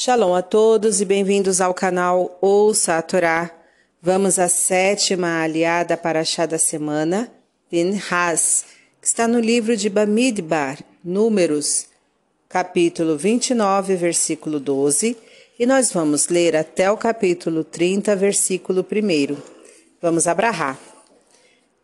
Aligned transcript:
Shalom 0.00 0.32
a 0.32 0.42
todos 0.42 1.00
e 1.00 1.04
bem-vindos 1.04 1.60
ao 1.60 1.74
canal 1.74 2.38
Ouça 2.40 2.98
a 2.98 3.02
Torá. 3.02 3.50
Vamos 4.00 4.38
à 4.38 4.48
sétima 4.48 5.42
aliada 5.42 5.96
para 5.96 6.20
a 6.22 6.46
da 6.46 6.56
semana, 6.56 7.28
Pinhas, 7.68 8.64
que 9.00 9.08
está 9.08 9.26
no 9.26 9.40
livro 9.40 9.76
de 9.76 9.90
Bamidbar, 9.90 10.78
Números, 11.02 11.88
capítulo 12.48 13.16
29, 13.18 13.96
versículo 13.96 14.60
12, 14.60 15.16
e 15.58 15.66
nós 15.66 15.90
vamos 15.90 16.28
ler 16.28 16.54
até 16.54 16.88
o 16.88 16.96
capítulo 16.96 17.64
30, 17.64 18.14
versículo 18.14 18.86
1. 18.88 19.36
Vamos 20.00 20.28
abrahar. 20.28 20.78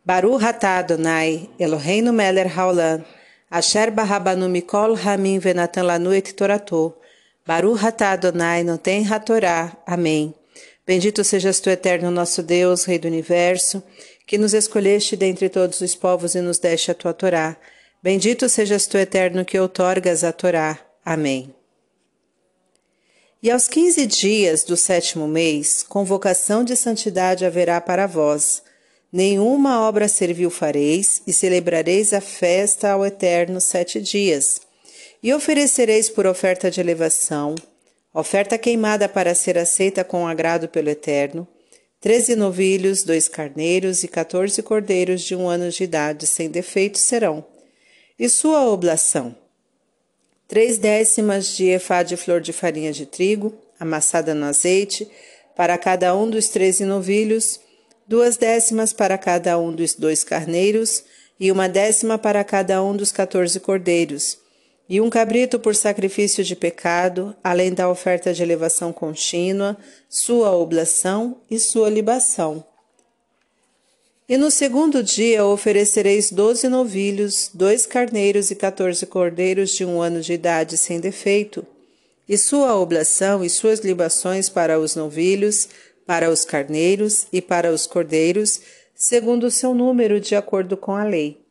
Baruch 0.04 0.44
atah 0.44 0.78
Adonai, 0.78 1.50
Eloheinu 1.58 2.12
melech 2.12 2.56
haolam, 2.56 3.04
asher 3.50 3.90
barabanu 3.90 4.48
mikol 4.48 4.94
hamim 4.94 5.40
venatan 5.40 5.82
lanu 5.82 6.14
et 6.14 6.32
toratou, 6.32 6.94
Baruch 7.46 7.84
atah 7.84 8.12
Adonai, 8.12 8.64
não 8.64 8.78
tem 8.78 9.06
Hatorá. 9.06 9.76
Amém. 9.86 10.34
Bendito 10.86 11.22
sejas 11.22 11.60
tu, 11.60 11.68
eterno 11.68 12.10
nosso 12.10 12.42
Deus, 12.42 12.84
Rei 12.84 12.98
do 12.98 13.06
Universo, 13.06 13.82
que 14.26 14.38
nos 14.38 14.54
escolheste 14.54 15.14
dentre 15.16 15.48
todos 15.48 15.80
os 15.80 15.94
povos 15.94 16.34
e 16.34 16.40
nos 16.40 16.58
deste 16.58 16.90
a 16.90 16.94
tua 16.94 17.12
Torá. 17.12 17.56
Bendito 18.02 18.48
sejas 18.48 18.86
tu, 18.86 18.96
eterno, 18.96 19.44
que 19.44 19.58
outorgas 19.58 20.24
a 20.24 20.32
Torá. 20.32 20.78
Amém. 21.04 21.54
E 23.42 23.50
aos 23.50 23.68
quinze 23.68 24.06
dias 24.06 24.64
do 24.64 24.74
sétimo 24.74 25.28
mês, 25.28 25.82
convocação 25.86 26.64
de 26.64 26.74
santidade 26.74 27.44
haverá 27.44 27.78
para 27.78 28.06
vós. 28.06 28.62
Nenhuma 29.12 29.86
obra 29.86 30.08
servil 30.08 30.48
fareis, 30.48 31.20
e 31.26 31.32
celebrareis 31.32 32.14
a 32.14 32.22
festa 32.22 32.90
ao 32.90 33.04
Eterno 33.04 33.60
sete 33.60 34.00
dias. 34.00 34.63
E 35.24 35.32
oferecereis 35.32 36.10
por 36.10 36.26
oferta 36.26 36.70
de 36.70 36.82
elevação, 36.82 37.54
oferta 38.12 38.58
queimada 38.58 39.08
para 39.08 39.34
ser 39.34 39.56
aceita 39.56 40.04
com 40.04 40.28
agrado 40.28 40.68
pelo 40.68 40.90
Eterno, 40.90 41.48
treze 41.98 42.36
novilhos, 42.36 43.04
dois 43.04 43.26
carneiros 43.26 44.04
e 44.04 44.08
quatorze 44.08 44.62
cordeiros 44.62 45.22
de 45.22 45.34
um 45.34 45.48
ano 45.48 45.70
de 45.70 45.82
idade, 45.82 46.26
sem 46.26 46.50
defeito 46.50 46.98
serão. 46.98 47.42
E 48.18 48.28
sua 48.28 48.68
oblação: 48.68 49.34
três 50.46 50.76
décimas 50.76 51.56
de 51.56 51.68
efá 51.70 52.02
de 52.02 52.18
flor 52.18 52.42
de 52.42 52.52
farinha 52.52 52.92
de 52.92 53.06
trigo, 53.06 53.54
amassada 53.80 54.34
no 54.34 54.44
azeite, 54.44 55.10
para 55.56 55.78
cada 55.78 56.14
um 56.14 56.28
dos 56.28 56.48
treze 56.48 56.84
novilhos, 56.84 57.58
duas 58.06 58.36
décimas 58.36 58.92
para 58.92 59.16
cada 59.16 59.58
um 59.58 59.74
dos 59.74 59.94
dois 59.94 60.22
carneiros, 60.22 61.02
e 61.40 61.50
uma 61.50 61.66
décima 61.66 62.18
para 62.18 62.44
cada 62.44 62.84
um 62.84 62.94
dos 62.94 63.10
quatorze 63.10 63.58
cordeiros 63.58 64.43
e 64.94 65.00
um 65.00 65.10
cabrito 65.10 65.58
por 65.58 65.74
sacrifício 65.74 66.44
de 66.44 66.54
pecado, 66.54 67.34
além 67.42 67.74
da 67.74 67.90
oferta 67.90 68.32
de 68.32 68.40
elevação 68.44 68.92
contínua, 68.92 69.76
sua 70.08 70.54
oblação 70.54 71.38
e 71.50 71.58
sua 71.58 71.90
libação. 71.90 72.64
E 74.28 74.36
no 74.36 74.52
segundo 74.52 75.02
dia 75.02 75.44
oferecereis 75.44 76.30
doze 76.30 76.68
novilhos, 76.68 77.50
dois 77.52 77.86
carneiros 77.86 78.52
e 78.52 78.54
quatorze 78.54 79.04
cordeiros 79.04 79.72
de 79.72 79.84
um 79.84 80.00
ano 80.00 80.20
de 80.20 80.32
idade 80.32 80.78
sem 80.78 81.00
defeito, 81.00 81.66
e 82.28 82.38
sua 82.38 82.76
oblação 82.76 83.44
e 83.44 83.50
suas 83.50 83.80
libações 83.80 84.48
para 84.48 84.78
os 84.78 84.94
novilhos, 84.94 85.68
para 86.06 86.30
os 86.30 86.44
carneiros 86.44 87.26
e 87.32 87.42
para 87.42 87.72
os 87.72 87.84
cordeiros, 87.84 88.60
segundo 88.94 89.48
o 89.48 89.50
seu 89.50 89.74
número, 89.74 90.20
de 90.20 90.36
acordo 90.36 90.76
com 90.76 90.92
a 90.92 91.02
lei. 91.02 91.42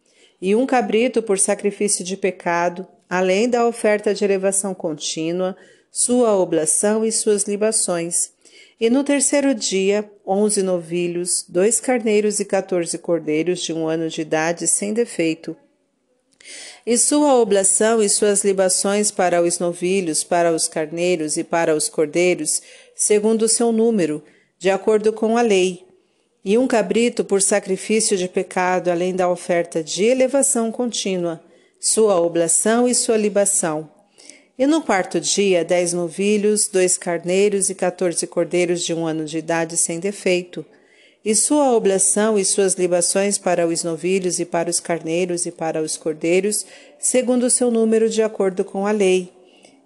E 0.41 0.55
um 0.55 0.65
cabrito 0.65 1.21
por 1.21 1.37
sacrifício 1.37 2.05
de 2.05 2.15
pecado, 2.15 2.87
além 3.09 3.49
da 3.49 3.67
oferta 3.67 4.13
de 4.13 4.23
elevação 4.23 4.73
contínua, 4.73 5.55
sua 5.91 6.35
oblação 6.35 7.05
e 7.05 7.11
suas 7.11 7.43
libações. 7.43 8.31
E 8.79 8.89
no 8.89 9.03
terceiro 9.03 9.53
dia, 9.53 10.09
onze 10.25 10.63
novilhos, 10.63 11.45
dois 11.47 11.79
carneiros 11.79 12.39
e 12.39 12.45
quatorze 12.45 12.97
cordeiros 12.97 13.61
de 13.61 13.71
um 13.71 13.87
ano 13.87 14.09
de 14.09 14.21
idade 14.21 14.67
sem 14.67 14.93
defeito. 14.93 15.55
E 16.85 16.97
sua 16.97 17.35
oblação 17.35 18.01
e 18.01 18.09
suas 18.09 18.43
libações 18.43 19.11
para 19.11 19.41
os 19.41 19.59
novilhos, 19.59 20.23
para 20.23 20.51
os 20.51 20.67
carneiros 20.67 21.37
e 21.37 21.43
para 21.43 21.75
os 21.75 21.87
cordeiros, 21.87 22.61
segundo 22.95 23.43
o 23.43 23.49
seu 23.49 23.71
número, 23.71 24.23
de 24.57 24.69
acordo 24.69 25.13
com 25.13 25.37
a 25.37 25.41
lei. 25.41 25.85
E 26.43 26.57
um 26.57 26.67
cabrito 26.67 27.23
por 27.23 27.41
sacrifício 27.41 28.17
de 28.17 28.27
pecado, 28.27 28.89
além 28.89 29.15
da 29.15 29.29
oferta 29.29 29.81
de 29.81 30.03
elevação 30.03 30.71
contínua 30.71 31.41
sua 31.83 32.17
oblação 32.17 32.87
e 32.87 32.95
sua 32.95 33.17
libação. 33.17 33.89
E 34.57 34.65
no 34.65 34.81
quarto 34.81 35.19
dia, 35.19 35.65
dez 35.65 35.91
novilhos, 35.91 36.69
dois 36.69 36.95
carneiros 36.95 37.69
e 37.69 37.75
quatorze 37.75 38.25
cordeiros 38.25 38.85
de 38.85 38.93
um 38.93 39.05
ano 39.05 39.25
de 39.25 39.37
idade 39.37 39.75
sem 39.75 39.99
defeito. 39.99 40.65
E 41.25 41.35
sua 41.35 41.73
oblação 41.73 42.39
e 42.39 42.45
suas 42.45 42.75
libações 42.75 43.37
para 43.37 43.67
os 43.67 43.83
novilhos 43.83 44.39
e 44.39 44.45
para 44.45 44.69
os 44.69 44.79
carneiros 44.79 45.45
e 45.45 45.51
para 45.51 45.81
os 45.81 45.97
cordeiros, 45.97 46.65
segundo 46.97 47.47
o 47.47 47.49
seu 47.49 47.69
número 47.69 48.09
de 48.09 48.23
acordo 48.23 48.63
com 48.63 48.87
a 48.87 48.91
lei. 48.91 49.29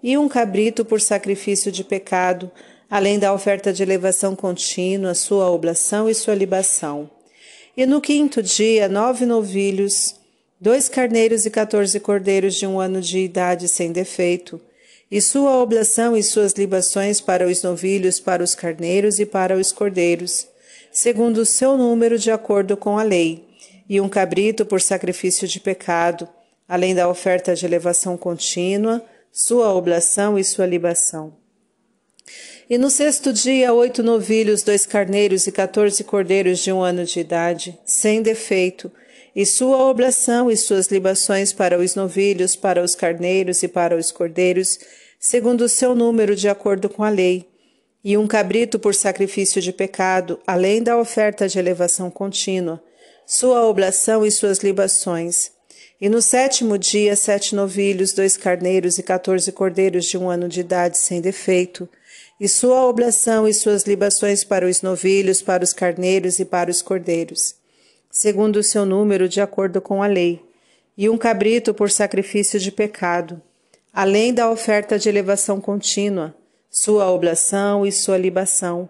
E 0.03 0.15
um 0.19 0.29
cabrito 0.29 0.85
por 0.85 1.01
sacrifício 1.01 1.71
de 1.71 1.83
pecado, 1.83 2.51
além 2.87 3.17
da 3.17 3.33
oferta 3.33 3.73
de 3.73 3.81
elevação 3.81 4.35
contínua, 4.35 5.15
sua 5.15 5.49
oblação 5.49 6.07
e 6.07 6.13
sua 6.13 6.35
libação. 6.35 7.09
E 7.75 7.87
no 7.87 7.99
quinto 7.99 8.43
dia, 8.43 8.87
nove 8.87 9.25
novilhos, 9.25 10.13
dois 10.59 10.89
carneiros 10.89 11.45
e 11.45 11.51
quatorze 11.51 11.99
cordeiros 11.99 12.55
de 12.55 12.65
um 12.65 12.79
ano 12.79 13.01
de 13.01 13.19
idade 13.19 13.67
sem 13.67 13.91
defeito, 13.91 14.59
e 15.09 15.21
sua 15.21 15.57
oblação 15.61 16.17
e 16.17 16.23
suas 16.23 16.53
libações 16.53 17.21
para 17.21 17.47
os 17.47 17.63
novilhos, 17.63 18.19
para 18.19 18.43
os 18.43 18.53
carneiros 18.53 19.19
e 19.19 19.25
para 19.25 19.55
os 19.55 19.71
cordeiros, 19.71 20.47
segundo 20.91 21.37
o 21.37 21.45
seu 21.45 21.77
número 21.77 22.17
de 22.17 22.31
acordo 22.31 22.75
com 22.75 22.97
a 22.97 23.03
lei, 23.03 23.45
e 23.87 24.01
um 24.01 24.09
cabrito 24.09 24.65
por 24.65 24.81
sacrifício 24.81 25.47
de 25.47 25.59
pecado, 25.59 26.27
além 26.67 26.93
da 26.93 27.07
oferta 27.07 27.55
de 27.55 27.65
elevação 27.65 28.17
contínua, 28.17 29.01
sua 29.31 29.73
oblação 29.73 30.37
e 30.37 30.43
sua 30.43 30.65
libação. 30.65 31.33
E 32.69 32.77
no 32.77 32.89
sexto 32.89 33.31
dia, 33.31 33.71
oito 33.71 34.03
novilhos, 34.03 34.61
dois 34.61 34.85
carneiros 34.85 35.47
e 35.47 35.53
quatorze 35.53 36.03
cordeiros 36.03 36.59
de 36.59 36.69
um 36.69 36.81
ano 36.81 37.05
de 37.05 37.21
idade, 37.21 37.79
sem 37.85 38.21
defeito, 38.21 38.91
e 39.37 39.45
sua 39.45 39.87
oblação 39.87 40.49
e 40.49 40.57
suas 40.57 40.87
libações 40.87 41.53
para 41.53 41.77
os 41.77 41.93
novilhos, 41.93 42.55
para 42.55 42.83
os 42.83 42.95
carneiros 42.95 43.61
e 43.61 43.67
para 43.67 43.95
os 43.95 44.11
cordeiros, 44.11 44.79
segundo 45.19 45.61
o 45.61 45.69
seu 45.69 45.93
número 45.93 46.35
de 46.35 46.49
acordo 46.49 46.89
com 46.89 47.03
a 47.03 47.09
lei, 47.09 47.47
e 48.03 48.17
um 48.17 48.25
cabrito 48.25 48.79
por 48.79 48.95
sacrifício 48.95 49.61
de 49.61 49.71
pecado, 49.71 50.39
além 50.47 50.81
da 50.81 50.97
oferta 50.97 51.47
de 51.47 51.59
elevação 51.59 52.09
contínua, 52.09 52.81
sua 53.27 53.63
oblação 53.67 54.25
e 54.25 54.31
suas 54.31 54.57
libações. 54.57 55.51
E 56.01 56.09
no 56.09 56.19
sétimo 56.19 56.75
dia, 56.75 57.15
sete 57.15 57.53
novilhos, 57.53 58.13
dois 58.13 58.37
carneiros 58.37 58.97
e 58.97 59.03
quatorze 59.03 59.51
cordeiros 59.51 60.05
de 60.05 60.17
um 60.17 60.31
ano 60.31 60.49
de 60.49 60.61
idade 60.61 60.97
sem 60.97 61.21
defeito, 61.21 61.87
e 62.39 62.49
sua 62.49 62.87
oblação 62.87 63.47
e 63.47 63.53
suas 63.53 63.83
libações 63.83 64.43
para 64.43 64.65
os 64.65 64.81
novilhos, 64.81 65.43
para 65.43 65.63
os 65.63 65.73
carneiros 65.73 66.39
e 66.39 66.45
para 66.45 66.71
os 66.71 66.81
cordeiros 66.81 67.56
segundo 68.19 68.55
o 68.55 68.63
seu 68.63 68.83
número, 68.83 69.29
de 69.29 69.39
acordo 69.39 69.79
com 69.79 70.01
a 70.01 70.07
lei, 70.07 70.41
e 70.97 71.07
um 71.07 71.19
cabrito 71.19 71.71
por 71.71 71.91
sacrifício 71.91 72.59
de 72.59 72.71
pecado, 72.71 73.39
além 73.93 74.33
da 74.33 74.49
oferta 74.49 74.97
de 74.97 75.07
elevação 75.07 75.61
contínua, 75.61 76.33
sua 76.67 77.11
oblação 77.11 77.85
e 77.85 77.91
sua 77.91 78.17
libação. 78.17 78.89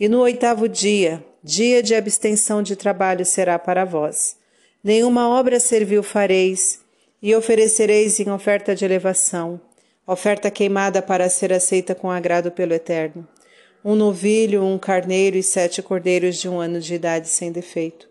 E 0.00 0.08
no 0.08 0.20
oitavo 0.20 0.70
dia, 0.70 1.22
dia 1.44 1.82
de 1.82 1.94
abstenção 1.94 2.62
de 2.62 2.74
trabalho 2.74 3.26
será 3.26 3.58
para 3.58 3.84
vós. 3.84 4.38
Nenhuma 4.82 5.28
obra 5.28 5.60
servil 5.60 6.02
fareis, 6.02 6.80
e 7.20 7.34
oferecereis 7.34 8.18
em 8.20 8.30
oferta 8.30 8.74
de 8.74 8.86
elevação, 8.86 9.60
oferta 10.06 10.50
queimada 10.50 11.02
para 11.02 11.28
ser 11.28 11.52
aceita 11.52 11.94
com 11.94 12.10
agrado 12.10 12.50
pelo 12.50 12.72
Eterno. 12.72 13.28
Um 13.84 13.94
novilho, 13.94 14.64
um 14.64 14.78
carneiro 14.78 15.36
e 15.36 15.42
sete 15.42 15.82
cordeiros 15.82 16.38
de 16.38 16.48
um 16.48 16.58
ano 16.58 16.80
de 16.80 16.94
idade 16.94 17.28
sem 17.28 17.52
defeito 17.52 18.10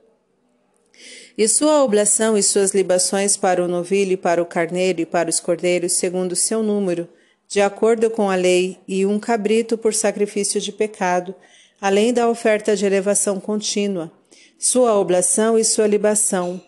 e 1.37 1.47
sua 1.47 1.83
oblação 1.83 2.37
e 2.37 2.43
suas 2.43 2.71
libações 2.73 3.37
para 3.37 3.63
o 3.63 3.67
novilho 3.67 4.13
e 4.13 4.17
para 4.17 4.41
o 4.41 4.45
carneiro 4.45 5.01
e 5.01 5.05
para 5.05 5.29
os 5.29 5.39
cordeiros, 5.39 5.93
segundo 5.93 6.33
o 6.33 6.35
seu 6.35 6.61
número, 6.61 7.07
de 7.47 7.59
acordo 7.61 8.09
com 8.09 8.29
a 8.29 8.35
lei, 8.35 8.77
e 8.87 9.05
um 9.05 9.19
cabrito 9.19 9.77
por 9.77 9.93
sacrifício 9.93 10.61
de 10.61 10.71
pecado, 10.71 11.35
além 11.79 12.13
da 12.13 12.29
oferta 12.29 12.75
de 12.75 12.85
elevação 12.85 13.39
contínua, 13.39 14.11
sua 14.57 14.97
oblação 14.97 15.57
e 15.57 15.63
sua 15.63 15.87
libação. 15.87 16.61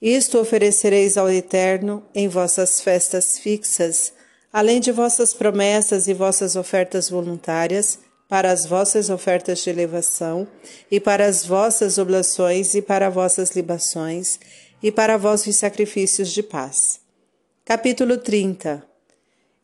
Isto 0.00 0.38
oferecereis 0.38 1.16
ao 1.16 1.30
Eterno 1.30 2.02
em 2.14 2.28
vossas 2.28 2.80
festas 2.80 3.38
fixas, 3.38 4.12
além 4.52 4.80
de 4.80 4.92
vossas 4.92 5.34
promessas 5.34 6.08
e 6.08 6.14
vossas 6.14 6.56
ofertas 6.56 7.10
voluntárias, 7.10 7.98
para 8.28 8.50
as 8.50 8.66
vossas 8.66 9.10
ofertas 9.10 9.60
de 9.60 9.70
elevação, 9.70 10.48
e 10.90 10.98
para 10.98 11.26
as 11.26 11.44
vossas 11.44 11.98
oblações, 11.98 12.74
e 12.74 12.82
para 12.82 13.10
vossas 13.10 13.50
libações, 13.50 14.38
e 14.82 14.90
para 14.90 15.16
vossos 15.16 15.56
sacrifícios 15.56 16.32
de 16.32 16.42
paz. 16.42 17.00
Capítulo 17.64 18.18
30 18.18 18.82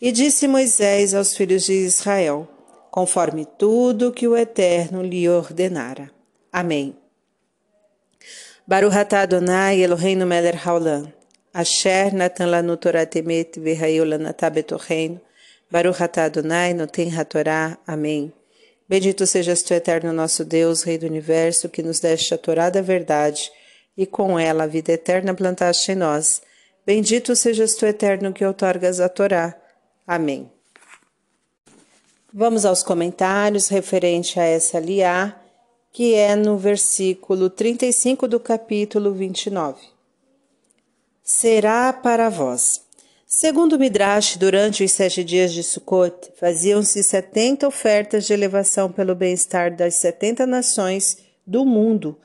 E 0.01 0.12
disse 0.12 0.49
Moisés 0.49 1.15
aos 1.15 1.37
filhos 1.37 1.65
de 1.65 1.75
Israel, 1.75 2.49
conforme 2.91 3.45
tudo 3.45 4.12
que 4.12 4.27
o 4.27 4.37
Eterno 4.37 5.03
lhe 5.03 5.29
ordenara. 5.29 6.11
Amém. 6.53 6.97
Baruch 8.67 8.97
atah 8.97 9.23
Adonai 9.23 9.83
Eloheinu 9.83 10.27
melech 10.27 10.59
haolam. 10.65 11.12
Asher 11.53 12.15
natan 12.15 12.51
lanu 12.51 12.77
Torah 12.77 13.07
temet 13.07 13.59
v'hayu 13.59 14.05
lanatah 14.05 14.51
betocheinu. 14.51 15.21
Baruch 15.71 16.01
atah 16.01 16.25
Adonai 16.25 16.73
noten 16.75 17.11
hatorá. 17.11 17.79
Amém. 17.87 18.33
Bendito 18.90 19.25
sejas 19.25 19.62
tu, 19.62 19.72
eterno 19.72 20.12
nosso 20.12 20.44
Deus, 20.44 20.82
Rei 20.82 20.98
do 20.98 21.06
Universo, 21.06 21.69
que 21.69 21.81
nos 21.81 22.00
deste 22.00 22.34
a 22.34 22.37
Torá 22.37 22.69
da 22.70 22.82
verdade, 22.82 23.48
e 23.96 24.04
com 24.04 24.37
ela 24.37 24.64
a 24.64 24.66
vida 24.66 24.90
eterna 24.90 25.32
plantaste 25.32 25.92
em 25.92 25.94
nós. 25.94 26.42
Bendito 26.84 27.37
sejas 27.37 27.76
tu, 27.76 27.87
eterno, 27.87 28.32
que 28.32 28.44
outorgas 28.44 28.98
a 28.98 29.08
Torá. 29.08 29.56
Amém. 30.04 30.50
Vamos 32.34 32.64
aos 32.64 32.82
comentários 32.82 33.69
referente 33.69 34.40
a 34.40 34.42
essa 34.42 34.81
liá, 34.81 35.40
que 35.92 36.14
é 36.14 36.34
no 36.34 36.58
versículo 36.58 37.48
35 37.48 38.26
do 38.26 38.40
capítulo 38.40 39.12
29. 39.12 39.81
Será 41.22 41.92
para 41.92 42.28
vós. 42.28 42.82
Segundo 43.32 43.75
o 43.75 43.79
Midrash, 43.79 44.37
durante 44.37 44.82
os 44.82 44.91
sete 44.91 45.23
dias 45.23 45.53
de 45.53 45.62
Sukkot, 45.62 46.32
faziam-se 46.35 47.00
setenta 47.05 47.69
ofertas 47.69 48.27
de 48.27 48.32
elevação 48.32 48.91
pelo 48.91 49.15
bem-estar 49.15 49.75
das 49.77 49.94
setenta 49.94 50.44
nações 50.44 51.19
do 51.47 51.65
mundo. 51.65 52.19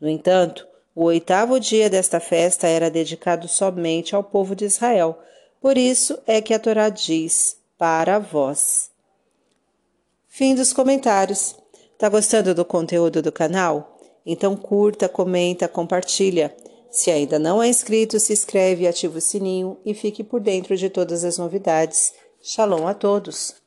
No 0.00 0.08
entanto, 0.08 0.64
o 0.94 1.02
oitavo 1.02 1.58
dia 1.58 1.90
desta 1.90 2.20
festa 2.20 2.68
era 2.68 2.88
dedicado 2.88 3.48
somente 3.48 4.14
ao 4.14 4.22
povo 4.22 4.54
de 4.54 4.64
Israel. 4.64 5.18
Por 5.60 5.76
isso 5.76 6.16
é 6.28 6.40
que 6.40 6.54
a 6.54 6.60
Torá 6.60 6.88
diz: 6.90 7.56
para 7.76 8.20
vós. 8.20 8.88
Fim 10.28 10.54
dos 10.54 10.72
comentários. 10.72 11.56
Tá 11.98 12.08
gostando 12.08 12.54
do 12.54 12.64
conteúdo 12.64 13.20
do 13.20 13.32
canal? 13.32 13.98
Então 14.24 14.54
curta, 14.54 15.08
comenta, 15.08 15.66
compartilha. 15.66 16.54
Se 16.92 17.10
ainda 17.10 17.38
não 17.38 17.62
é 17.62 17.68
inscrito, 17.68 18.20
se 18.20 18.34
inscreve, 18.34 18.86
ativa 18.86 19.16
o 19.16 19.20
sininho 19.20 19.78
e 19.82 19.94
fique 19.94 20.22
por 20.22 20.40
dentro 20.40 20.76
de 20.76 20.90
todas 20.90 21.24
as 21.24 21.38
novidades. 21.38 22.12
Shalom 22.42 22.86
a 22.86 22.92
todos! 22.92 23.61